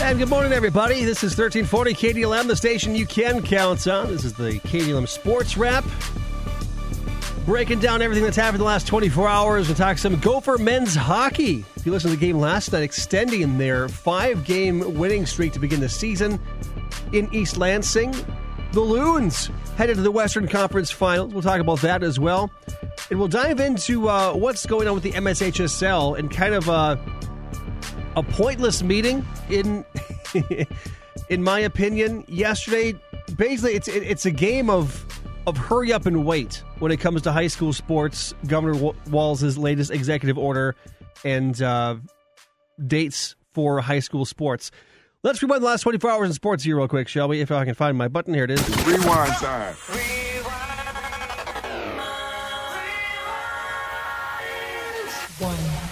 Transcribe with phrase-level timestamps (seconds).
[0.00, 1.04] And good morning, everybody.
[1.04, 4.06] This is 1340 KDLM, the station you can count on.
[4.08, 5.84] This is the KDLM Sports Wrap.
[7.44, 9.66] Breaking down everything that's happened the last 24 hours.
[9.66, 11.64] We'll talk some Gopher men's hockey.
[11.76, 15.58] If you listen to the game last night, extending their five game winning streak to
[15.58, 16.40] begin the season
[17.12, 18.14] in East Lansing.
[18.72, 21.32] The Loons headed to the Western Conference Finals.
[21.32, 22.50] We'll talk about that as well.
[23.10, 26.96] And we'll dive into uh, what's going on with the MSHSL and kind of uh,
[28.18, 29.84] a pointless meeting in
[31.28, 32.92] in my opinion yesterday
[33.36, 35.04] basically it's it's a game of
[35.46, 39.92] of hurry up and wait when it comes to high school sports governor walz's latest
[39.92, 40.74] executive order
[41.24, 41.96] and uh,
[42.86, 44.70] dates for high school sports.
[45.22, 47.40] Let's rewind the last 24 hours in sports here real quick shall we?
[47.40, 48.86] If i can find my button here it is.
[48.86, 49.74] Rewind time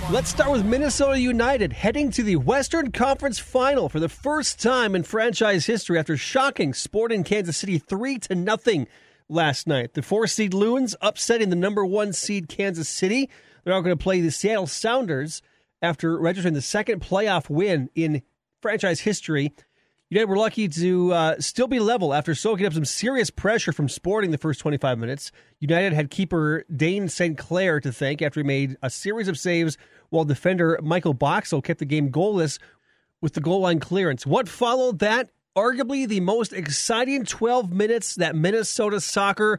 [0.08, 4.94] Let's start with Minnesota United heading to the Western Conference Final for the first time
[4.94, 8.86] in franchise history after shocking Sporting Kansas City 3 to nothing
[9.28, 9.94] last night.
[9.94, 13.28] The 4 seed Loons upsetting the number 1 seed Kansas City.
[13.64, 15.42] They're now going to play the Seattle Sounders
[15.82, 18.22] after registering the second playoff win in
[18.62, 19.52] franchise history
[20.08, 23.88] United were lucky to uh, still be level after soaking up some serious pressure from
[23.88, 25.32] Sporting the first 25 minutes.
[25.58, 27.36] United had keeper Dayne St.
[27.36, 29.76] Clair to thank after he made a series of saves
[30.10, 32.58] while defender Michael Boxall kept the game goalless
[33.20, 34.26] with the goal line clearance.
[34.26, 35.30] What followed that?
[35.56, 39.58] Arguably the most exciting 12 minutes that Minnesota soccer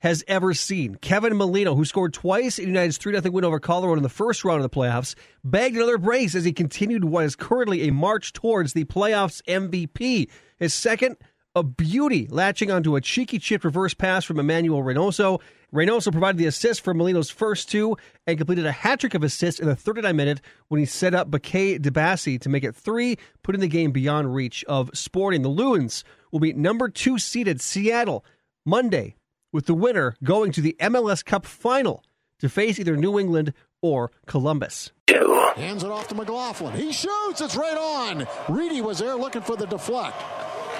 [0.00, 0.94] has ever seen.
[0.96, 4.44] Kevin Molino, who scored twice in United's 3 0 win over Colorado in the first
[4.44, 8.32] round of the playoffs, bagged another brace as he continued what is currently a march
[8.32, 10.28] towards the playoffs MVP.
[10.58, 11.16] His second,
[11.54, 15.40] a beauty, latching onto a cheeky chip reverse pass from Emmanuel Reynoso.
[15.72, 19.60] Reynoso provided the assist for Molino's first two and completed a hat trick of assists
[19.60, 23.60] in the 39th minute when he set up Bakaye Dibassy to make it three, putting
[23.60, 25.42] the game beyond reach of Sporting.
[25.42, 28.24] The Loons will be number two seeded Seattle
[28.64, 29.16] Monday,
[29.52, 32.02] with the winner going to the MLS Cup final
[32.38, 33.52] to face either New England
[33.82, 34.92] or Columbus.
[35.08, 36.74] Hands it off to McLaughlin.
[36.76, 37.40] He shoots.
[37.40, 38.26] It's right on.
[38.48, 40.16] Reedy was there looking for the deflect.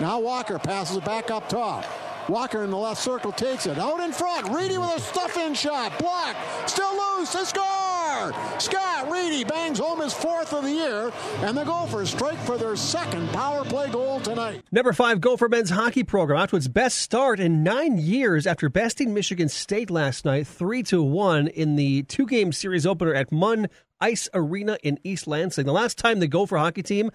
[0.01, 1.85] Now Walker passes it back up top.
[2.29, 3.79] Walker in the left circle takes it.
[3.79, 4.49] Out in front.
[4.51, 5.99] Reedy with a stuff in shot.
[5.99, 6.37] Block.
[6.67, 7.33] Still loose.
[7.33, 8.33] They score.
[8.59, 11.13] Scott Reedy bangs home his fourth of the year,
[11.43, 14.63] and the Gophers strike for their second power play goal tonight.
[14.73, 18.69] Number five Gopher men's hockey program out to its best start in nine years after
[18.69, 23.31] besting Michigan State last night, three to one in the two game series opener at
[23.31, 23.69] Munn
[24.01, 25.67] Ice Arena in East Lansing.
[25.67, 27.11] The last time the Gopher hockey team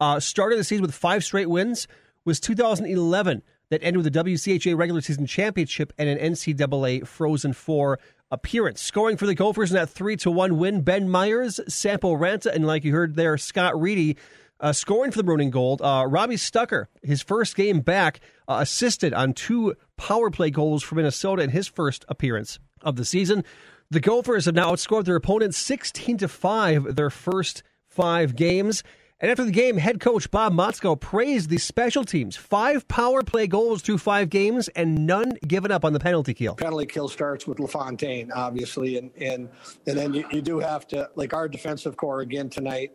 [0.00, 1.86] uh, started the season with five straight wins
[2.24, 7.98] was 2011 that ended with a WCHA regular season championship and an NCAA Frozen Four
[8.30, 8.80] appearance.
[8.80, 12.66] Scoring for the Gophers in that three to one win, Ben Myers, Sampo Ranta, and
[12.66, 14.16] like you heard there, Scott Reedy.
[14.60, 19.14] Uh, scoring for the Maroon Gold, uh, Robbie Stucker, his first game back, uh, assisted
[19.14, 23.42] on two power play goals for Minnesota in his first appearance of the season.
[23.90, 28.84] The Gophers have now outscored their opponents 16 to 5 their first five games.
[29.20, 32.36] And after the game, head coach Bob Motzko praised the special teams.
[32.36, 36.54] Five power play goals through five games and none given up on the penalty kill.
[36.54, 38.96] Penalty kill starts with LaFontaine, obviously.
[38.96, 39.50] And and,
[39.86, 42.92] and then you, you do have to, like our defensive core again tonight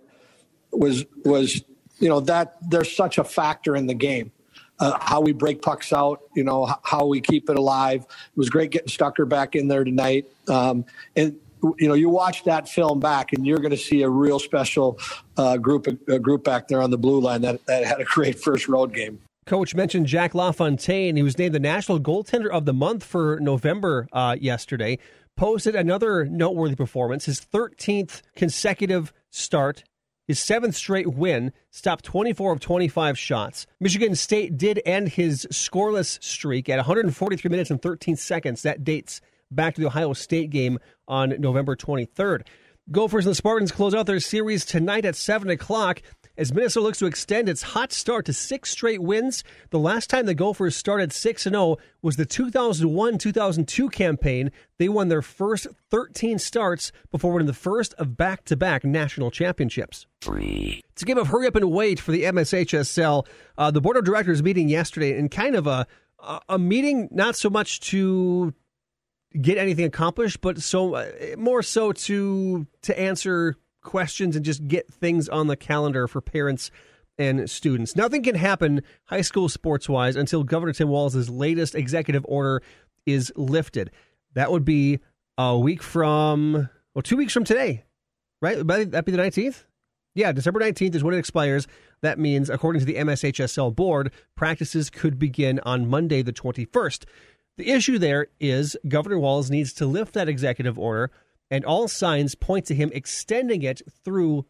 [0.71, 1.63] was, was
[1.99, 4.31] you know, that there's such a factor in the game.
[4.77, 8.01] Uh, how we break pucks out, you know, how we keep it alive.
[8.01, 10.25] It was great getting Stucker back in there tonight.
[10.49, 10.83] Um,
[11.15, 11.37] and
[11.77, 14.99] you know, you watch that film back, and you're going to see a real special
[15.37, 18.39] uh, group a group back there on the blue line that, that had a great
[18.39, 19.19] first road game.
[19.45, 21.15] Coach mentioned Jack LaFontaine.
[21.15, 24.97] He was named the National Goaltender of the Month for November uh, yesterday.
[25.37, 29.83] Posted another noteworthy performance, his 13th consecutive start,
[30.27, 33.67] his seventh straight win, stopped 24 of 25 shots.
[33.79, 38.63] Michigan State did end his scoreless streak at 143 minutes and 13 seconds.
[38.63, 42.41] That dates back to the Ohio State game on November 23rd.
[42.91, 46.01] Gophers and the Spartans close out their series tonight at 7 o'clock
[46.37, 49.43] as Minnesota looks to extend its hot start to six straight wins.
[49.69, 54.51] The last time the Gophers started 6 0 was the 2001 2002 campaign.
[54.77, 59.31] They won their first 13 starts before winning the first of back to back national
[59.31, 60.05] championships.
[60.21, 60.83] Three.
[60.91, 63.25] It's a game of hurry up and wait for the MSHSL.
[63.57, 65.87] Uh, the board of directors meeting yesterday in kind of a,
[66.49, 68.53] a meeting not so much to
[69.41, 74.91] get anything accomplished, but so uh, more so to to answer questions and just get
[74.91, 76.71] things on the calendar for parents
[77.17, 77.95] and students.
[77.95, 82.61] Nothing can happen high school sports wise until Governor Tim Walz's latest executive order
[83.05, 83.91] is lifted.
[84.33, 84.99] That would be
[85.37, 87.85] a week from well, two weeks from today,
[88.41, 88.65] right?
[88.65, 89.65] That'd be the nineteenth.
[90.15, 91.67] Yeah, December 19th is when it expires.
[92.01, 97.03] That means, according to the MSHSL board, practices could begin on Monday, the 21st.
[97.57, 101.11] The issue there is Governor Walz needs to lift that executive order,
[101.49, 104.45] and all signs point to him extending it through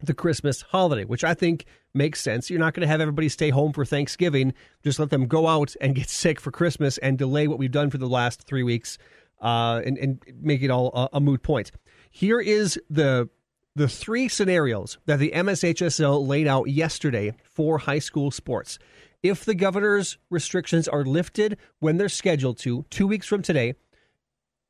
[0.00, 1.64] the Christmas holiday, which I think
[1.94, 2.50] makes sense.
[2.50, 4.52] You're not going to have everybody stay home for Thanksgiving.
[4.82, 7.90] Just let them go out and get sick for Christmas and delay what we've done
[7.90, 8.98] for the last three weeks
[9.40, 11.70] uh, and, and make it all a, a moot point.
[12.10, 13.28] Here is the
[13.76, 18.78] the three scenarios that the MSHSL laid out yesterday for high school sports.
[19.24, 23.74] If the governor's restrictions are lifted when they're scheduled to, two weeks from today,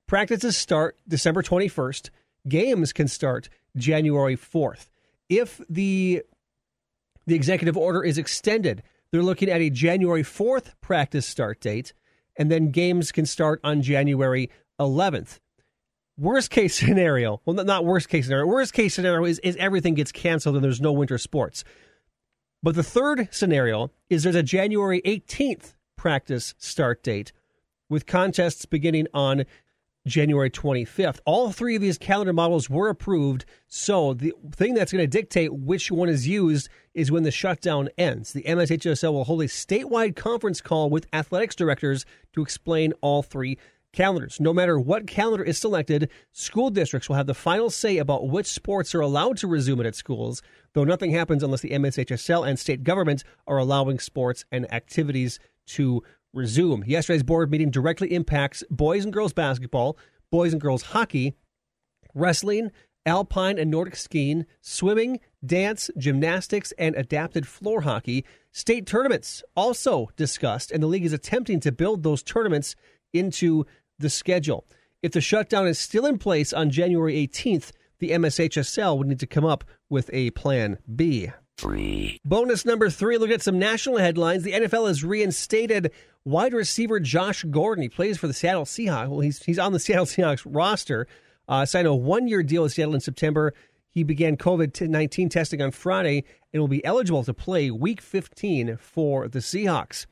[0.06, 2.10] practices start December 21st,
[2.48, 4.90] games can start January 4th.
[5.28, 6.22] If the
[7.26, 11.92] the executive order is extended, they're looking at a January 4th practice start date,
[12.36, 15.40] and then games can start on January 11th.
[16.16, 18.46] Worst case scenario, well, not worst case scenario.
[18.46, 21.64] Worst case scenario is, is everything gets canceled and there's no winter sports.
[22.64, 27.30] But the third scenario is there's a January 18th practice start date
[27.90, 29.44] with contests beginning on
[30.06, 31.18] January 25th.
[31.26, 33.44] All three of these calendar models were approved.
[33.68, 37.90] So the thing that's going to dictate which one is used is when the shutdown
[37.98, 38.32] ends.
[38.32, 43.58] The MSHSL will hold a statewide conference call with athletics directors to explain all three
[43.94, 44.38] calendars.
[44.40, 48.46] No matter what calendar is selected, school districts will have the final say about which
[48.46, 50.42] sports are allowed to resume at its schools,
[50.74, 56.02] though nothing happens unless the MSHSL and state governments are allowing sports and activities to
[56.32, 56.84] resume.
[56.86, 59.96] Yesterday's board meeting directly impacts boys and girls basketball,
[60.30, 61.34] boys and girls hockey,
[62.14, 62.70] wrestling,
[63.06, 68.24] alpine and Nordic skiing, swimming, dance, gymnastics, and adapted floor hockey.
[68.50, 72.74] State tournaments also discussed, and the league is attempting to build those tournaments
[73.12, 73.64] into
[73.98, 74.64] the schedule.
[75.02, 79.26] If the shutdown is still in place on January 18th, the MSHSL would need to
[79.26, 81.30] come up with a plan B.
[81.56, 82.20] Three.
[82.24, 84.42] Bonus number three, look at some national headlines.
[84.42, 85.92] The NFL has reinstated
[86.24, 87.82] wide receiver Josh Gordon.
[87.82, 89.08] He plays for the Seattle Seahawks.
[89.08, 91.06] Well, he's, he's on the Seattle Seahawks roster.
[91.48, 93.54] Uh, signed a one year deal with Seattle in September.
[93.90, 98.76] He began COVID 19 testing on Friday and will be eligible to play week 15
[98.78, 100.06] for the Seahawks.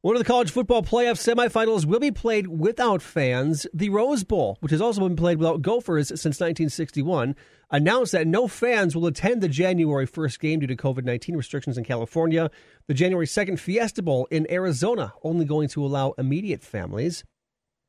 [0.00, 3.66] One of the college football playoff semifinals will be played without fans.
[3.74, 7.34] The Rose Bowl, which has also been played without Gophers since 1961,
[7.72, 11.76] announced that no fans will attend the January 1st game due to COVID 19 restrictions
[11.76, 12.48] in California.
[12.86, 17.24] The January 2nd Fiesta Bowl in Arizona, only going to allow immediate families.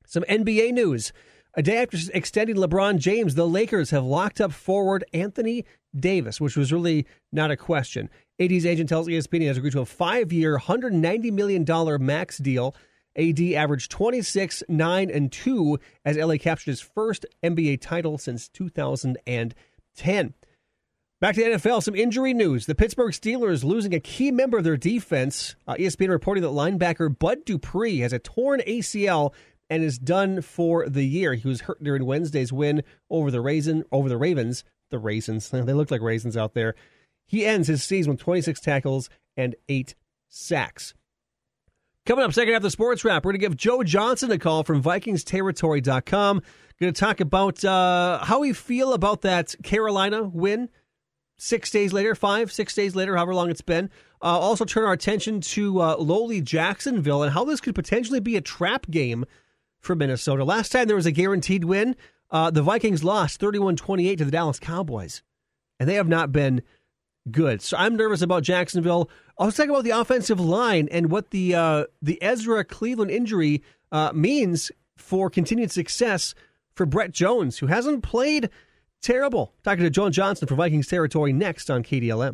[0.08, 1.14] Some NBA news.
[1.54, 5.64] A day after extending LeBron James, the Lakers have locked up forward Anthony
[5.98, 8.10] Davis, which was really not a question.
[8.40, 12.76] AD's agent tells ESPN he has agreed to a five year, $190 million max deal.
[13.18, 20.34] AD averaged 26, 9, and 2 as LA captured his first NBA title since 2010.
[21.22, 22.66] Back to the NFL, some injury news.
[22.66, 25.56] The Pittsburgh Steelers losing a key member of their defense.
[25.68, 29.34] Uh, ESPN reporting that linebacker Bud Dupree has a torn ACL
[29.70, 31.34] and is done for the year.
[31.34, 34.64] He was hurt during Wednesday's win over the Raisin over the Ravens.
[34.90, 36.76] The raisins, they look like raisins out there.
[37.26, 39.96] He ends his season with 26 tackles and eight
[40.30, 40.94] sacks.
[42.06, 44.40] Coming up, second half of the sports wrap, we're going to give Joe Johnson a
[44.40, 46.42] call from VikingsTerritory.com.
[46.80, 50.70] Going to talk about uh, how we feel about that Carolina win
[51.38, 53.90] six days later, five, six days later, however long it's been.
[54.22, 58.36] Uh, also, turn our attention to uh, lowly Jacksonville and how this could potentially be
[58.36, 59.26] a trap game
[59.80, 60.44] for Minnesota.
[60.44, 61.96] Last time there was a guaranteed win,
[62.32, 65.24] uh, the Vikings lost 31 28 to the Dallas Cowboys,
[65.80, 66.62] and they have not been
[67.32, 67.62] good.
[67.62, 69.10] So I'm nervous about Jacksonville.
[69.38, 73.64] I was talking about the offensive line and what the uh, the Ezra Cleveland injury
[73.92, 76.36] uh, means for continued success
[76.74, 78.50] for Brett Jones, who hasn't played
[79.02, 79.54] terrible.
[79.64, 82.34] Talking to Joe Johnson for Vikings territory next on KDLM.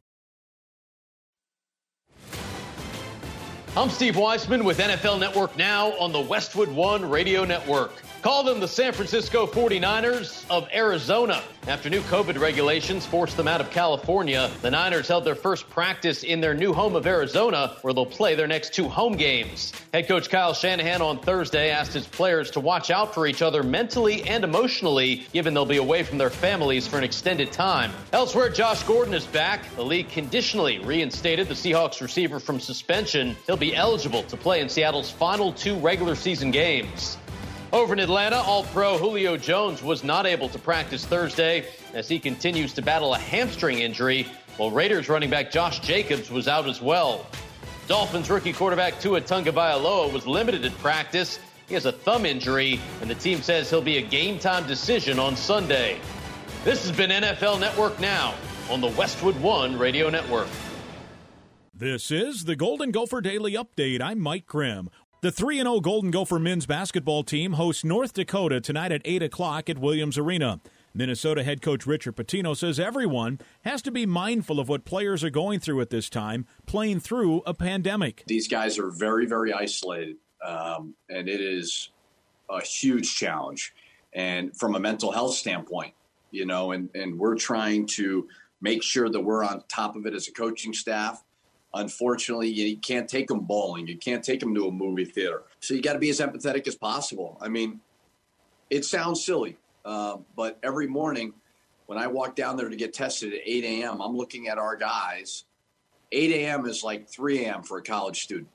[3.77, 7.91] I'm Steve Weisman with NFL Network Now on the Westwood One Radio Network.
[8.25, 11.43] Call them the San Francisco 49ers of Arizona.
[11.67, 16.23] After new COVID regulations forced them out of California, the Niners held their first practice
[16.23, 19.73] in their new home of Arizona, where they'll play their next two home games.
[19.93, 23.61] Head coach Kyle Shanahan on Thursday asked his players to watch out for each other
[23.61, 27.91] mentally and emotionally, given they'll be away from their families for an extended time.
[28.11, 29.69] Elsewhere, Josh Gordon is back.
[29.75, 33.35] The league conditionally reinstated the Seahawks receiver from suspension.
[33.45, 37.19] He'll be eligible to play in Seattle's final two regular season games.
[37.75, 42.19] Over in Atlanta, All Pro Julio Jones was not able to practice Thursday as he
[42.19, 46.81] continues to battle a hamstring injury, while Raiders running back Josh Jacobs was out as
[46.81, 47.27] well.
[47.89, 51.37] Dolphins rookie quarterback Tua Tagovailoa was limited at practice.
[51.67, 55.19] He has a thumb injury, and the team says he'll be a game time decision
[55.19, 55.99] on Sunday.
[56.63, 58.35] This has been NFL Network Now
[58.69, 60.47] on the Westwood One Radio Network.
[61.77, 63.99] This is the Golden Gopher Daily Update.
[63.99, 64.89] I'm Mike Grimm.
[65.25, 69.71] The 3 0 Golden Gopher men's basketball team hosts North Dakota tonight at 8 o'clock
[69.71, 70.59] at Williams Arena.
[70.93, 75.31] Minnesota head coach Richard Pitino says everyone has to be mindful of what players are
[75.31, 78.23] going through at this time, playing through a pandemic.
[78.27, 81.89] These guys are very, very isolated, um, and it is
[82.47, 83.73] a huge challenge.
[84.13, 85.95] And from a mental health standpoint,
[86.29, 88.27] you know, and, and we're trying to
[88.61, 91.23] make sure that we're on top of it as a coaching staff.
[91.75, 93.85] Unfortunately, you can't take them bowling.
[93.85, 95.43] You can't take them to a movie theater.
[95.59, 97.37] So you got to be as empathetic as possible.
[97.41, 97.81] I mean,
[98.69, 101.33] it sounds silly, uh, but every morning
[101.87, 104.77] when I walk down there to get tested at 8 a.m., I'm looking at our
[104.77, 105.43] guys.
[106.13, 106.65] 8 a.m.
[106.65, 107.61] is like 3 a.m.
[107.61, 108.47] for a college student,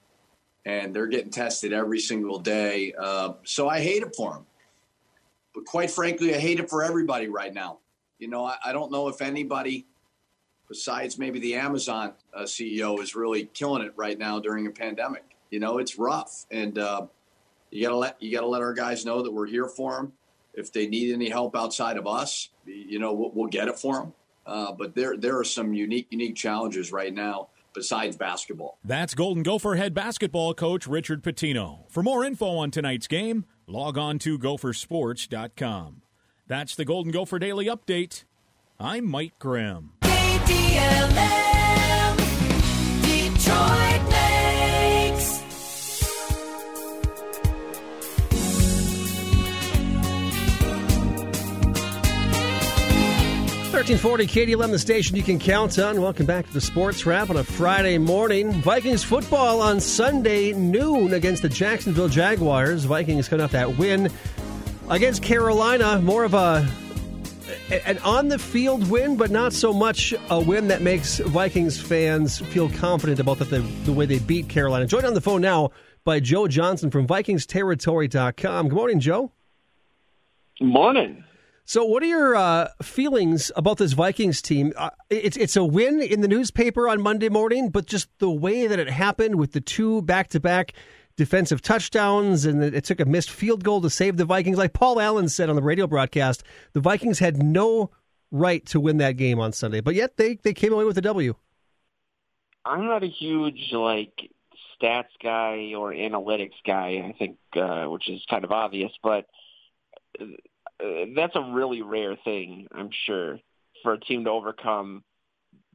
[0.65, 2.95] and they're getting tested every single day.
[2.99, 4.47] Uh, so I hate it for them.
[5.55, 7.81] But quite frankly, I hate it for everybody right now.
[8.19, 9.87] You know, I, I don't know if anybody
[10.71, 15.25] besides maybe the Amazon uh, CEO is really killing it right now during a pandemic.
[15.51, 17.07] You know, it's rough, and uh,
[17.71, 20.13] you gotta let you gotta let our guys know that we're here for them.
[20.55, 23.97] If they need any help outside of us, you know, we'll, we'll get it for
[23.97, 24.15] them.
[24.47, 28.79] Uh, but there there are some unique unique challenges right now besides basketball.
[28.85, 31.91] That's Golden Gopher head basketball coach Richard Pitino.
[31.91, 36.03] For more info on tonight's game, log on to gophersports.com.
[36.47, 38.25] That's the Golden Gopher Daily Update.
[38.79, 39.93] I'm Mike Grimm.
[40.51, 42.17] KDLM,
[43.03, 45.43] Detroit Lakes.
[53.71, 56.01] Thirteen forty KDLM, the station you can count on.
[56.01, 58.53] Welcome back to the Sports Wrap on a Friday morning.
[58.53, 62.85] Vikings football on Sunday noon against the Jacksonville Jaguars.
[62.85, 64.11] Vikings coming off that win
[64.89, 66.01] against Carolina.
[66.01, 66.69] More of a
[67.71, 72.39] an on the field win, but not so much a win that makes Vikings fans
[72.39, 74.87] feel confident about the, the, the way they beat Carolina.
[74.87, 75.71] Joined on the phone now
[76.05, 78.69] by Joe Johnson from VikingsTerritory.com.
[78.69, 79.33] Good morning, Joe.
[80.61, 81.25] Morning.
[81.65, 84.73] So, what are your uh, feelings about this Vikings team?
[84.77, 88.67] Uh, it's it's a win in the newspaper on Monday morning, but just the way
[88.67, 90.73] that it happened with the two back to back
[91.21, 94.57] defensive touchdowns, and it took a missed field goal to save the Vikings.
[94.57, 97.91] Like Paul Allen said on the radio broadcast, the Vikings had no
[98.31, 101.03] right to win that game on Sunday, but yet they, they came away with a
[101.03, 101.35] W.
[102.65, 104.31] I'm not a huge like
[104.81, 107.05] stats guy or analytics guy.
[107.07, 109.27] I think, uh, which is kind of obvious, but
[110.19, 110.25] uh,
[111.15, 112.67] that's a really rare thing.
[112.73, 113.41] I'm sure
[113.83, 115.05] for a team to overcome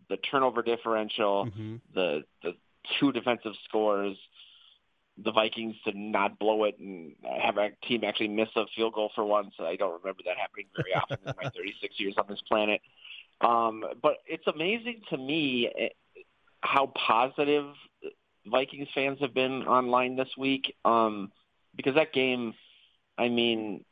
[0.10, 1.76] the turnover differential, mm-hmm.
[1.94, 2.54] the the
[3.00, 4.18] two defensive scores,
[5.18, 9.12] the Vikings to not blow it and have a team actually miss a field goal
[9.16, 9.54] for once.
[9.60, 12.82] I don't remember that happening very often in my 36 years on this planet.
[13.42, 15.90] Um, but it's amazing to me eh,
[16.62, 17.74] how positive
[18.46, 21.32] Vikings fans have been online this week um,
[21.76, 22.54] because that game,
[23.18, 23.86] I mean,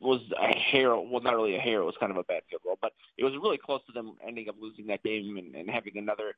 [0.00, 0.96] was a hair.
[0.96, 1.80] Well, not really a hair.
[1.80, 4.14] It was kind of a bad field goal, but it was really close to them
[4.26, 6.34] ending up losing that game and, and having another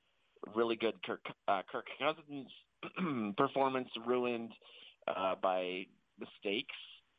[0.54, 2.48] really good Kirk, uh, Kirk Cousins
[3.36, 4.52] performance ruined
[5.08, 5.86] uh, by
[6.18, 6.74] mistakes.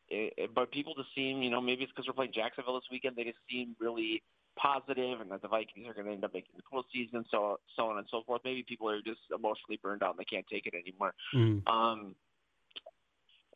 [0.10, 2.89] It, it, but people just seem, you know, maybe it's because we're playing Jacksonville this
[2.91, 3.15] weekend.
[3.15, 4.22] They just seem really
[4.58, 7.88] positive, and that the Vikings are going to end up making the postseason, so so
[7.88, 8.41] on and so forth.
[8.44, 11.13] Maybe people are just emotionally burned out and they can't take it anymore.
[11.34, 11.68] Mm.
[11.68, 12.15] Um,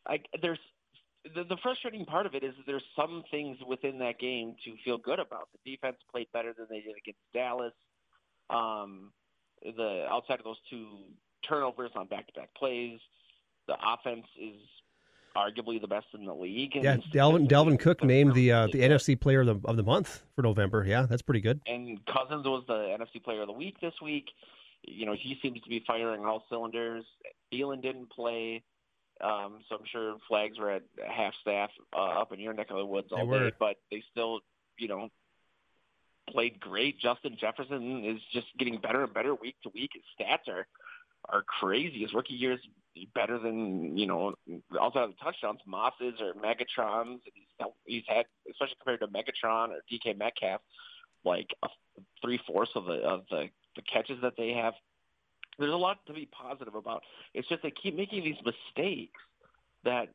[0.07, 0.59] I, there's
[1.33, 4.97] the, the frustrating part of it is there's some things within that game to feel
[4.97, 5.49] good about.
[5.63, 7.73] The defense played better than they did against Dallas.
[8.49, 9.11] Um,
[9.63, 10.87] the outside of those two
[11.47, 12.99] turnovers on back-to-back plays.
[13.67, 14.55] The offense is
[15.35, 16.75] arguably the best in the league.
[16.75, 20.23] Yeah, Dalvin Dalvin Cook named the uh, the NFC Player of the, of the Month
[20.35, 20.85] for November.
[20.87, 21.59] Yeah, that's pretty good.
[21.67, 24.29] And Cousins was the NFC Player of the Week this week.
[24.83, 27.03] You know, he seems to be firing all cylinders.
[27.51, 28.63] Thielen didn't play,
[29.21, 32.77] um, so I'm sure flags were at half staff uh, up in your neck of
[32.77, 33.51] the woods all day.
[33.59, 34.41] But they still,
[34.77, 35.09] you know,
[36.29, 36.99] played great.
[36.99, 39.91] Justin Jefferson is just getting better and better week to week.
[39.93, 40.67] His stats are
[41.29, 42.01] are crazy.
[42.01, 42.59] His rookie year is
[43.13, 44.35] better than you know
[44.79, 47.19] outside of the touchdowns, Mosses or Megatrons.
[47.25, 50.61] He's he's had, especially compared to Megatron or DK Metcalf,
[51.23, 51.53] like
[52.21, 54.73] three fourths of the of the the catches that they have.
[55.57, 57.03] There's a lot to be positive about.
[57.33, 59.19] It's just they keep making these mistakes
[59.85, 60.09] that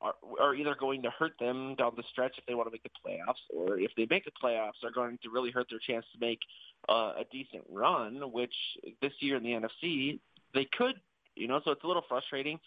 [0.00, 2.82] are, are either going to hurt them down the stretch if they want to make
[2.82, 6.06] the playoffs, or if they make the playoffs, are going to really hurt their chance
[6.12, 6.40] to make
[6.88, 8.32] uh, a decent run.
[8.32, 8.54] Which
[9.02, 10.18] this year in the NFC,
[10.54, 10.94] they could,
[11.34, 11.60] you know.
[11.64, 12.58] So it's a little frustrating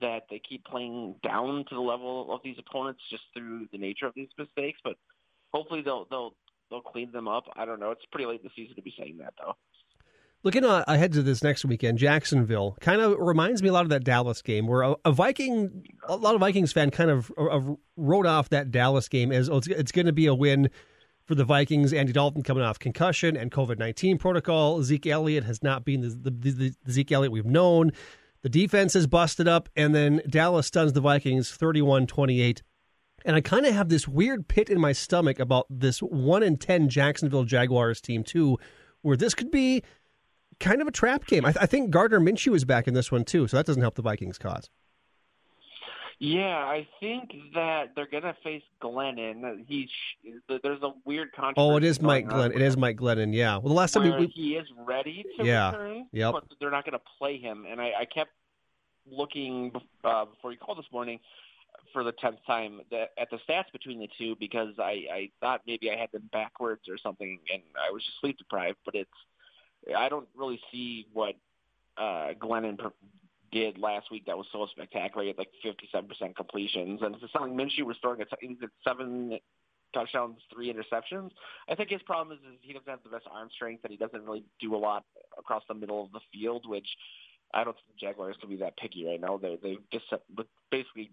[0.00, 4.06] that they keep playing down to the level of these opponents just through the nature
[4.06, 4.80] of these mistakes.
[4.82, 4.96] But
[5.52, 6.34] hopefully they'll they'll
[6.70, 7.44] they'll clean them up.
[7.56, 7.90] I don't know.
[7.90, 9.54] It's pretty late in the season to be saying that though.
[10.42, 13.88] Looking uh, ahead to this next weekend, Jacksonville kind of reminds me a lot of
[13.88, 17.60] that Dallas game, where a, a Viking, a lot of Vikings fan kind of uh,
[17.96, 20.68] wrote off that Dallas game as oh, it's, it's going to be a win
[21.26, 21.92] for the Vikings.
[21.92, 24.82] Andy Dalton coming off concussion and COVID nineteen protocol.
[24.82, 27.92] Zeke Elliott has not been the, the, the, the Zeke Elliott we've known.
[28.42, 32.62] The defense is busted up, and then Dallas stuns the Vikings 31 28.
[33.24, 36.58] And I kind of have this weird pit in my stomach about this 1 in
[36.58, 38.58] 10 Jacksonville Jaguars team, too,
[39.00, 39.82] where this could be
[40.60, 41.46] kind of a trap game.
[41.46, 43.80] I, th- I think Gardner Minshew is back in this one, too, so that doesn't
[43.80, 44.68] help the Vikings' cause.
[46.18, 49.64] Yeah, I think that they're going to face Glennon.
[49.66, 49.88] He's
[50.48, 51.72] there's a weird controversy.
[51.72, 52.54] Oh, it is Mike Glennon.
[52.54, 53.34] It is Mike Glennon.
[53.34, 53.56] Yeah.
[53.56, 56.32] Well, the last time we, he is ready to yeah, return, yep.
[56.32, 57.66] but they're not going to play him.
[57.68, 58.30] And I, I kept
[59.10, 59.72] looking
[60.04, 61.18] uh, before you called this morning
[61.92, 65.90] for the tenth time at the stats between the two because I, I thought maybe
[65.90, 68.78] I had them backwards or something, and I was just sleep deprived.
[68.84, 69.10] But it's
[69.96, 71.34] I don't really see what
[71.96, 72.78] uh, Glennon
[73.54, 75.22] did last week that was so spectacular.
[75.22, 78.28] He had like 57% completions, and it's something Minshew was throwing at
[78.86, 79.38] seven
[79.94, 81.30] touchdowns, three interceptions.
[81.68, 83.96] I think his problem is, is he doesn't have the best arm strength, and he
[83.96, 85.04] doesn't really do a lot
[85.38, 86.88] across the middle of the field, which
[87.54, 89.38] I don't think the Jaguars can be that picky right now.
[89.38, 90.06] They they've just
[90.70, 91.12] basically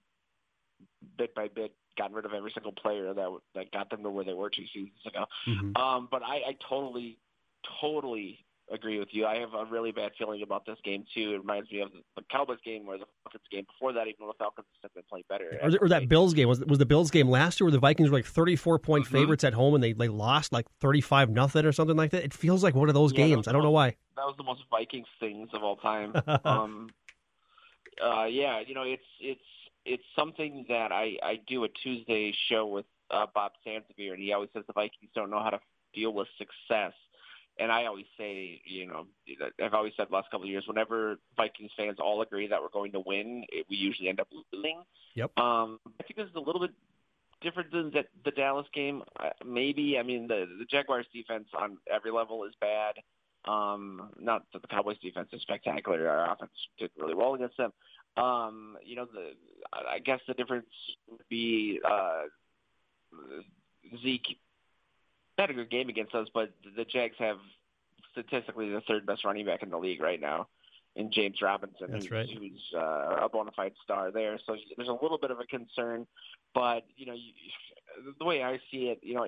[1.18, 4.26] bit by bit gotten rid of every single player that that got them to where
[4.26, 5.26] they were two seasons ago.
[5.48, 5.78] Mm-hmm.
[5.78, 7.18] Um, but I, I totally,
[7.80, 8.40] totally
[8.72, 9.26] agree with you.
[9.26, 11.34] I have a really bad feeling about this game too.
[11.34, 14.08] It reminds me of the Cowboys game or the Falcons game before that.
[14.08, 16.80] Even though the Falcons have been playing better, or, or that Bills game was was
[16.80, 19.16] the Bills game last year where the Vikings were like thirty four point mm-hmm.
[19.16, 22.24] favorites at home and they they lost like thirty five nothing or something like that.
[22.24, 23.48] It feels like one of those yeah, games.
[23.48, 23.96] I don't most, know why.
[24.16, 26.14] That was the most Vikings things of all time.
[26.46, 26.90] um,
[28.04, 29.42] uh, yeah, you know it's it's
[29.86, 34.32] it's something that I I do a Tuesday show with uh, Bob Sansevere, and he
[34.34, 35.60] always says the Vikings don't know how to
[35.94, 36.94] deal with success
[37.62, 39.06] and I always say, you know,
[39.64, 42.70] I've always said the last couple of years, whenever Vikings fans all agree that we're
[42.70, 44.82] going to win, it, we usually end up losing.
[45.14, 45.38] Yep.
[45.38, 46.72] Um, I think this is a little bit
[47.42, 49.04] different than the, the Dallas game.
[49.20, 49.98] Uh, maybe.
[50.00, 52.96] I mean, the, the Jaguars' defense on every level is bad.
[53.46, 56.10] Um, not that the Cowboys' defense is spectacular.
[56.10, 57.72] Our offense did really well against them.
[58.18, 59.32] Um, you know, the
[59.74, 60.66] I guess the difference
[61.10, 62.24] would be uh,
[64.04, 64.38] Zeke
[65.38, 67.38] had a good game against us, but the Jags have
[68.12, 70.48] statistically the third best running back in the league right now
[70.96, 72.30] in James Robinson, That's who's, right.
[72.30, 74.38] who's uh, a bona fide star there.
[74.46, 76.06] So there's a little bit of a concern,
[76.54, 77.32] but you know, you,
[78.20, 79.28] the way I see it, you know,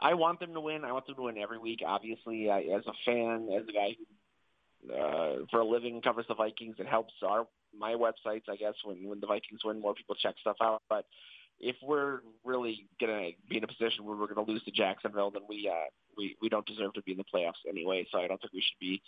[0.00, 0.84] I want them to win.
[0.84, 1.80] I want them to win every week.
[1.86, 6.34] Obviously, I, as a fan, as a guy who, uh, for a living, covers the
[6.34, 8.48] Vikings, it helps our my websites.
[8.48, 11.06] I guess when when the Vikings win, more people check stuff out, but
[11.60, 15.42] if we're really gonna be in a position where we're gonna lose to Jacksonville, then
[15.48, 18.06] we uh, we we don't deserve to be in the playoffs anyway.
[18.10, 19.02] So I don't think we should be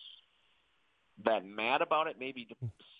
[1.24, 2.16] that mad about it.
[2.18, 2.46] Maybe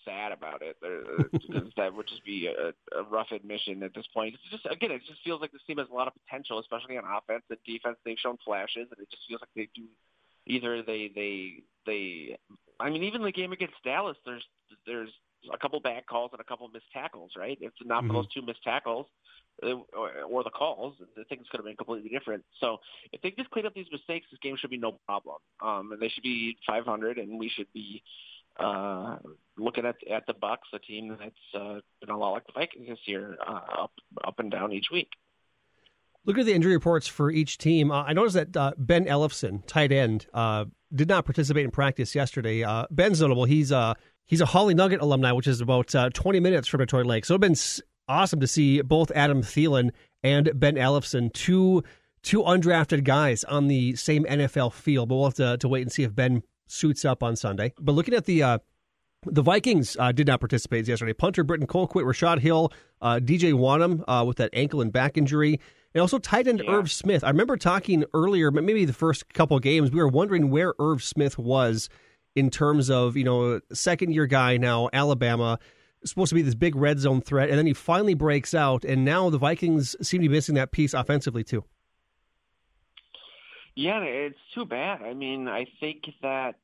[0.05, 0.77] sad about it.
[1.33, 4.35] because that would just be a, a rough admission at this point.
[4.35, 6.97] It's just again, it just feels like this team has a lot of potential, especially
[6.97, 7.97] on offense and defense.
[8.05, 9.87] They've shown flashes, and it just feels like they do.
[10.47, 12.39] Either they they they.
[12.79, 14.45] I mean, even the game against Dallas, there's
[14.87, 15.11] there's
[15.53, 17.59] a couple bad calls and a couple missed tackles, right?
[17.61, 18.17] If not for mm-hmm.
[18.17, 19.07] those two missed tackles
[19.63, 19.75] uh,
[20.29, 22.45] or, the calls, the things could have been completely different.
[22.61, 22.79] So
[23.13, 25.37] if they just clean up these mistakes, this game should be no problem.
[25.63, 28.03] Um, and they should be 500, and we should be
[28.59, 29.17] uh,
[29.57, 32.89] looking at at the Bucks, a team that's uh, been a lot like the Vikings
[32.89, 33.93] this year, uh, up
[34.27, 35.09] up and down each week.
[36.25, 37.91] Look at the injury reports for each team.
[37.91, 40.27] Uh, I noticed that uh, Ben Ellefson, tight end,
[40.95, 42.65] did not participate in practice yesterday.
[42.91, 43.45] Ben's notable.
[43.45, 43.95] He's uh,
[44.27, 47.25] He's a Hawley Nugget alumni, which is about uh, 20 minutes from Detroit Lake.
[47.25, 49.91] So it's been awesome to see both Adam Thielen
[50.23, 51.83] and Ben Ellefson, two
[52.23, 55.09] two undrafted guys on the same NFL field.
[55.09, 57.73] But we'll have to, to wait and see if Ben suits up on Sunday.
[57.81, 58.59] But looking at the uh,
[59.25, 61.13] the Vikings uh, did not participate yesterday.
[61.13, 65.61] Punter Britton Colquitt, Rashod Hill, uh, DJ Wonnum uh, with that ankle and back injury,
[65.95, 66.73] and also tight end yeah.
[66.73, 67.25] Irv Smith.
[67.25, 71.39] I remember talking earlier, maybe the first couple games, we were wondering where Irv Smith
[71.39, 71.89] was
[72.35, 75.59] in terms of, you know, second year guy now, Alabama,
[76.11, 79.05] supposed to be this big red zone threat, and then he finally breaks out, and
[79.05, 81.65] now the Vikings seem to be missing that piece offensively too.
[83.75, 85.03] Yeah, it's too bad.
[85.03, 86.55] I mean, I think that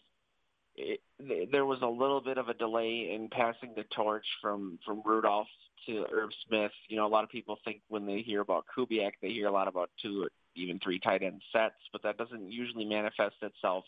[0.74, 5.02] it, there was a little bit of a delay in passing the torch from from
[5.04, 5.48] Rudolph
[5.86, 6.72] to Irv Smith.
[6.88, 9.52] You know, a lot of people think when they hear about Kubiak, they hear a
[9.52, 13.84] lot about two or even three tight end sets, but that doesn't usually manifest itself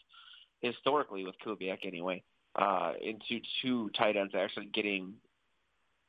[0.60, 2.22] historically with Kubiak anyway,
[2.56, 5.14] uh, into two tight ends actually getting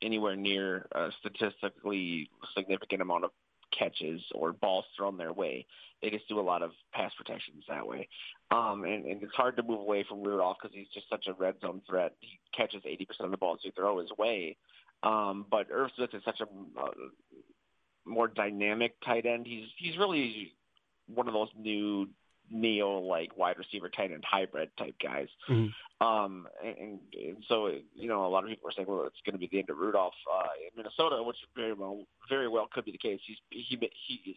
[0.02, 3.32] anywhere near a statistically significant amount of
[3.78, 5.66] catches or balls thrown their way.
[6.02, 8.08] They just do a lot of pass protections that way.
[8.52, 11.34] Um, and, and it's hard to move away from Rudolph because he's just such a
[11.34, 12.14] red zone threat.
[12.20, 14.58] He catches 80% of the balls you throw his way.
[15.04, 16.46] Um, but Irv Smith is such a
[16.80, 16.90] uh,
[18.06, 19.46] more dynamic tight end.
[19.46, 20.54] He's he's really
[21.08, 22.08] one of those new
[22.50, 25.28] neo like wide receiver tight end hybrid type guys.
[25.50, 26.06] Mm-hmm.
[26.06, 29.34] Um, and, and so you know a lot of people are saying, well, it's going
[29.34, 32.86] to be the end of Rudolph uh, in Minnesota, which very well very well could
[32.86, 33.20] be the case.
[33.26, 34.36] He's he he's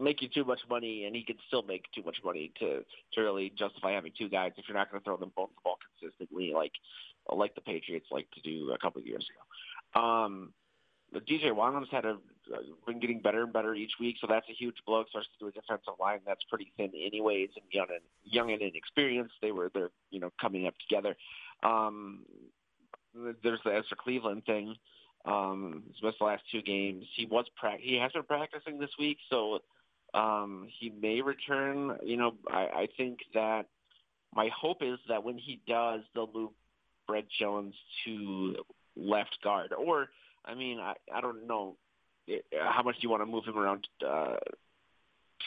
[0.00, 3.52] making too much money, and he can still make too much money to to really
[3.56, 6.52] justify having two guys if you're not going to throw them both the ball consistently,
[6.54, 6.72] like
[7.32, 10.00] like the Patriots like to do a couple of years ago.
[10.00, 10.52] Um,
[11.20, 12.18] DJ Wonnum's had a
[12.86, 15.52] been getting better and better each week, so that's a huge blow, especially to a
[15.52, 19.34] defensive line that's pretty thin anyways, and young and young and inexperienced.
[19.40, 21.16] They were they're you know coming up together.
[21.62, 22.20] Um,
[23.42, 24.74] there's the Ezra Cleveland thing.
[25.24, 27.04] Um, he's missed the last two games.
[27.16, 29.60] He was pra- he has been practicing this week, so
[30.12, 31.96] um, he may return.
[32.02, 33.66] You know, I, I think that
[34.34, 36.50] my hope is that when he does, they'll move
[37.06, 37.74] Brett Jones
[38.04, 38.56] to
[38.96, 39.72] left guard.
[39.72, 40.08] Or,
[40.44, 41.76] I mean, I, I don't know
[42.28, 44.36] eh, how much you want to move him around uh,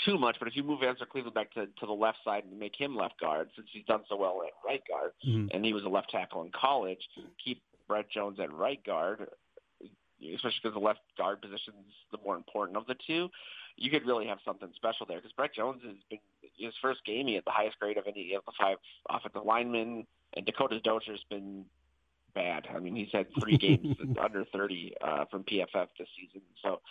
[0.06, 2.60] too much, but if you move Ezra Cleveland back to, to the left side and
[2.60, 5.48] make him left guard, since he's done so well at right guard, mm-hmm.
[5.52, 7.00] and he was a left tackle in college,
[7.44, 9.28] keep Brett Jones at right guard,
[10.22, 13.30] especially because the left guard position is the more important of the two
[13.78, 16.20] you could really have something special there because Brett Jones has been
[16.58, 18.78] his first game he had the highest grade of any of the five
[19.10, 20.06] offensive linemen,
[20.36, 21.66] and Dakota Dozier's been
[22.38, 22.68] bad.
[22.74, 26.42] I mean, he's had three games under 30 uh, from PFF this season.
[26.64, 26.82] So,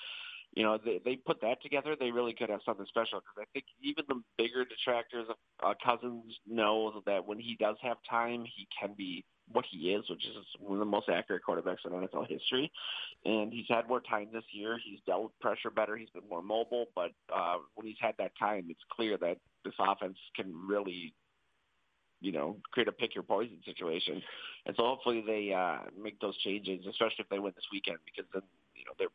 [0.55, 3.45] you know, they, they put that together, they really could have something special because I
[3.53, 8.45] think even the bigger detractors of uh, Cousins know that when he does have time,
[8.57, 11.93] he can be what he is, which is one of the most accurate quarterbacks in
[11.93, 12.71] NFL history.
[13.25, 14.79] And he's had more time this year.
[14.83, 15.97] He's dealt with pressure better.
[15.97, 16.87] He's been more mobile.
[16.95, 21.15] But uh, when he's had that time, it's clear that this offense can really,
[22.21, 24.23] you know, create a pick your poison situation.
[24.67, 28.25] And so hopefully they uh, make those changes, especially if they win this weekend, because
[28.33, 28.43] then
[28.75, 29.09] you know they're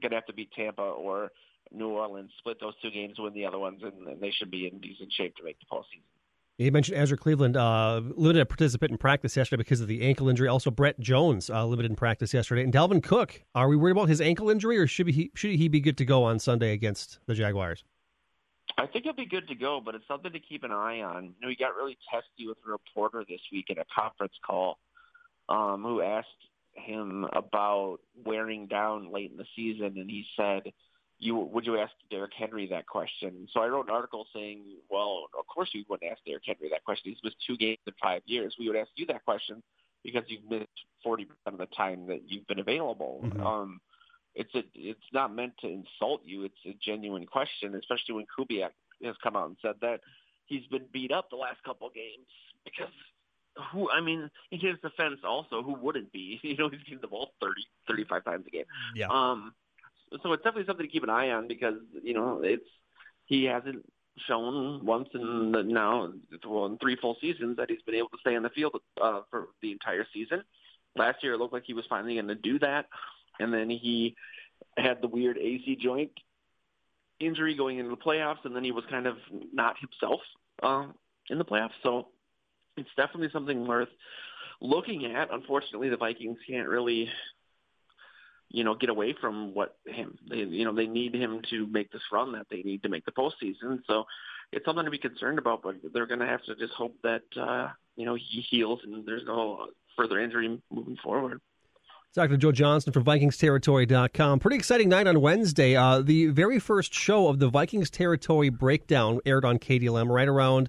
[0.00, 1.30] going to have to beat Tampa or
[1.72, 4.66] New Orleans, split those two games, win the other ones, and, and they should be
[4.66, 6.02] in decent shape to make the postseason.
[6.58, 10.46] You mentioned Ezra Cleveland, uh, limited participant in practice yesterday because of the ankle injury.
[10.46, 12.62] Also, Brett Jones, uh, limited in practice yesterday.
[12.62, 15.68] And Dalvin Cook, are we worried about his ankle injury, or should he should he
[15.68, 17.82] be good to go on Sunday against the Jaguars?
[18.78, 21.24] I think he'll be good to go, but it's something to keep an eye on.
[21.24, 24.78] You know, he got really testy with a reporter this week in a conference call,
[25.48, 26.28] um, who asked
[26.74, 30.72] him about wearing down late in the season, and he said
[31.20, 33.46] you would you ask Derrick Henry that question?
[33.52, 36.82] So I wrote an article saying, well, of course you wouldn't ask Derrick Henry that
[36.84, 37.10] question.
[37.12, 38.56] He's missed two games in five years.
[38.58, 39.62] We would ask you that question
[40.02, 40.68] because you've missed
[41.04, 43.20] forty percent of the time that you've been available.
[43.22, 43.46] Mm-hmm.
[43.46, 43.80] Um,
[44.34, 46.44] it's a, it's not meant to insult you.
[46.44, 48.70] It's a genuine question, especially when Kubiak
[49.04, 50.00] has come out and said that
[50.46, 52.26] he's been beat up the last couple of games
[52.64, 52.92] because
[53.72, 56.40] who I mean, in his defense also, who wouldn't be?
[56.50, 57.54] You know, he's getting the ball 30,
[57.88, 58.64] 35 times a game.
[58.94, 59.08] Yeah.
[59.10, 59.54] Um,
[60.22, 62.66] so it's definitely something to keep an eye on because you know it's
[63.26, 63.84] he hasn't
[64.26, 66.12] shown once in the, now
[66.46, 69.20] well in three full seasons that he's been able to stay on the field uh,
[69.30, 70.42] for the entire season.
[70.96, 72.86] Last year it looked like he was finally going to do that,
[73.40, 74.14] and then he
[74.76, 76.12] had the weird AC joint
[77.18, 79.16] injury going into the playoffs, and then he was kind of
[79.52, 80.20] not himself
[80.62, 80.86] uh,
[81.28, 81.70] in the playoffs.
[81.82, 82.08] So
[82.76, 83.88] it's definitely something worth
[84.60, 85.32] looking at.
[85.32, 87.10] Unfortunately, the Vikings can't really
[88.50, 90.18] you know, get away from what him.
[90.28, 93.04] They, you know, they need him to make this run that they need to make
[93.04, 93.80] the postseason.
[93.86, 94.04] So
[94.52, 95.62] it's something to be concerned about.
[95.62, 99.06] But they're going to have to just hope that uh, you know he heals and
[99.06, 101.40] there's no further injury moving forward.
[102.12, 102.36] Dr.
[102.36, 104.40] Joe Johnson from VikingsTerritory.com.
[104.40, 105.76] Pretty exciting night on Wednesday.
[105.76, 110.68] Uh, the very first show of the Vikings Territory Breakdown aired on KDLM right around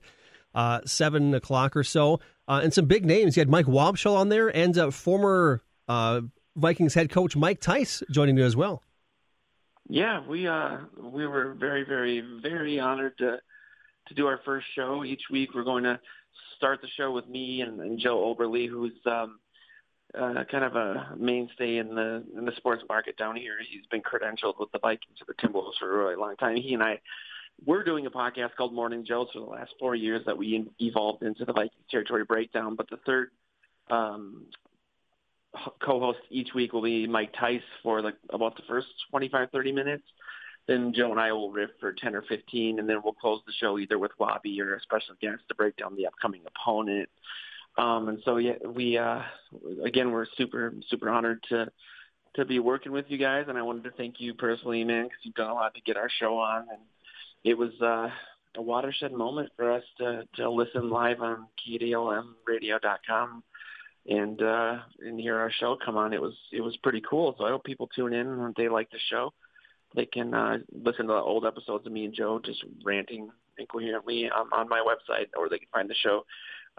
[0.53, 2.19] uh, 7 o'clock or so.
[2.47, 3.35] Uh, and some big names.
[3.35, 6.21] You had Mike Wobschall on there and uh, former uh,
[6.55, 8.83] Vikings head coach Mike Tice joining you as well.
[9.89, 13.39] Yeah, we uh we were very very very honored to
[14.07, 15.03] to do our first show.
[15.03, 15.99] Each week we're going to
[16.55, 19.39] start the show with me and, and Joe Oberle, who's um,
[20.17, 23.55] uh, kind of a mainstay in the in the sports market down here.
[23.67, 26.57] He's been credentialed with the Vikings or the Timberwolves for a really long time.
[26.57, 26.99] He and I
[27.65, 31.23] we're doing a podcast called Morning Joes for the last four years that we evolved
[31.23, 32.75] into the Vikings territory breakdown.
[32.75, 33.29] But the third
[33.89, 34.45] um,
[35.83, 40.03] co-host each week will be Mike Tice for like about the first 25, 30 minutes.
[40.67, 43.53] Then Joe and I will riff for 10 or 15, and then we'll close the
[43.53, 47.09] show either with Wabi or a special guest to break down the upcoming opponent.
[47.77, 49.21] Um, and so, yeah, we, uh,
[49.83, 51.71] again, we're super, super honored to,
[52.35, 55.19] to be working with you guys, and I wanted to thank you personally, man, because
[55.23, 56.79] you've done a lot to get our show on, and
[57.43, 58.09] it was uh,
[58.55, 63.43] a watershed moment for us to to listen live on KDLMRadio.com
[64.07, 66.13] and uh, and hear our show come on.
[66.13, 67.35] It was it was pretty cool.
[67.37, 69.33] So I hope people tune in and they like the show.
[69.95, 74.29] They can uh, listen to the old episodes of me and Joe just ranting incoherently
[74.29, 76.25] on, on my website, or they can find the show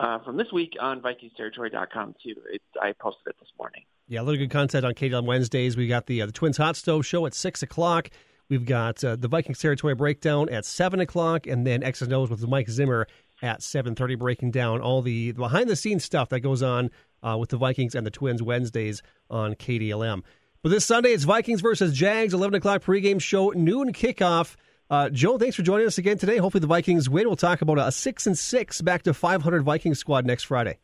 [0.03, 2.35] uh, from this week on VikingsTerritory.com too.
[2.51, 3.83] It, I posted it this morning.
[4.09, 5.77] Yeah, a lot of good content on KDL Wednesdays.
[5.77, 8.11] We got the uh, the Twins Hot Stove show at six o'clock.
[8.51, 12.29] We've got uh, the Vikings territory breakdown at seven o'clock, and then X's and O's
[12.29, 13.07] with Mike Zimmer
[13.41, 16.91] at seven thirty, breaking down all the behind the scenes stuff that goes on
[17.23, 20.23] uh, with the Vikings and the Twins Wednesdays on KDLM.
[20.63, 24.57] But this Sunday, it's Vikings versus Jags, eleven o'clock pregame show, noon kickoff.
[24.91, 26.37] Uh, Joe, thanks for joining us again today.
[26.37, 27.27] Hopefully, the Vikings win.
[27.27, 30.79] We'll talk about a six and six back to five hundred Vikings squad next Friday.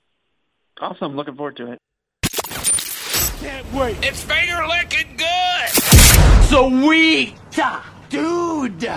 [0.80, 1.78] Awesome, looking forward to it.
[3.40, 3.96] Can't wait.
[4.02, 5.68] It's finger licking good.
[6.48, 7.34] Sweet,
[8.08, 8.88] dude.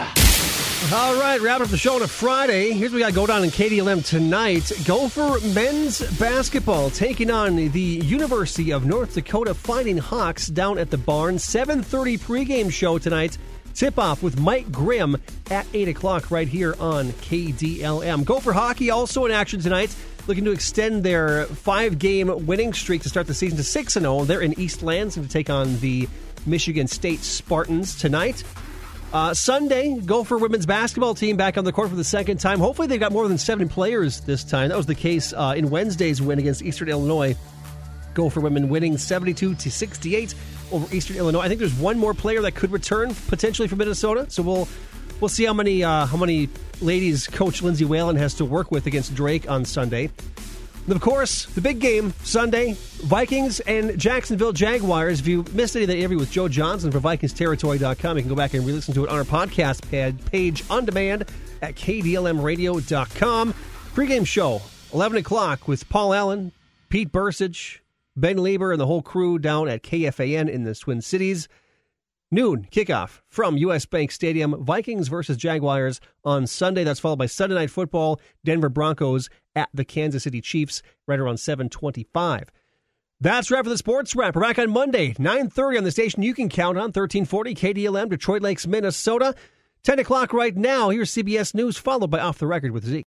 [0.93, 2.71] All right, wrapping up the show on a Friday.
[2.71, 4.71] Here's what we got going on in KDLM tonight.
[4.83, 10.97] Gopher men's basketball taking on the University of North Dakota Fighting Hawks down at the
[10.97, 11.35] barn.
[11.35, 13.37] 7.30 pregame show tonight.
[13.73, 15.17] Tip-off with Mike Grimm
[15.49, 18.25] at 8 o'clock right here on KDLM.
[18.25, 19.95] Gopher hockey also in action tonight.
[20.27, 24.27] Looking to extend their five-game winning streak to start the season to 6-0.
[24.27, 26.07] They're in East Lansing to take on the
[26.45, 28.43] Michigan State Spartans tonight.
[29.13, 32.59] Uh, Sunday, Gopher women's basketball team back on the court for the second time.
[32.59, 34.69] Hopefully, they've got more than seven players this time.
[34.69, 37.35] That was the case uh, in Wednesday's win against Eastern Illinois.
[38.13, 40.33] Gopher women winning 72 to 68
[40.71, 41.41] over Eastern Illinois.
[41.41, 44.25] I think there's one more player that could return potentially for Minnesota.
[44.29, 44.67] So we'll
[45.19, 46.49] we'll see how many uh, how many
[46.81, 50.09] ladies Coach Lindsay Whalen has to work with against Drake on Sunday.
[50.87, 55.19] And of course, the big game Sunday: Vikings and Jacksonville Jaguars.
[55.19, 58.35] If you missed any of the interview with Joe Johnson from VikingsTerritory.com, you can go
[58.35, 61.25] back and re-listen to it on our podcast pad, page on demand
[61.61, 63.53] at KDLMRadio.com.
[63.93, 64.61] Pre-game show,
[64.93, 66.51] 11 o'clock with Paul Allen,
[66.89, 67.79] Pete Bercich,
[68.21, 71.49] Ben Leber, and the whole crew down at KFAN in the Twin Cities.
[72.29, 74.63] Noon kickoff from US Bank Stadium.
[74.63, 76.83] Vikings versus Jaguars on Sunday.
[76.83, 78.21] That's followed by Sunday Night Football.
[78.45, 82.51] Denver Broncos at the Kansas City Chiefs right around 725.
[83.19, 84.35] That's wrap for the sports wrap.
[84.35, 88.41] We're back on Monday, 9.30 on the station you can count on, 1340 KDLM, Detroit
[88.41, 89.35] Lakes, Minnesota.
[89.83, 90.89] 10 o'clock right now.
[90.89, 93.03] Here's CBS News, followed by Off the Record with Zeke.